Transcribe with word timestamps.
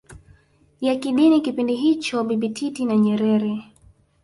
ya 0.81 0.95
kidini 0.95 1.41
kipindi 1.41 1.75
hicho 1.75 2.23
Bibi 2.23 2.49
Titi 2.49 2.85
na 2.85 2.95
Nyerere 2.97 3.53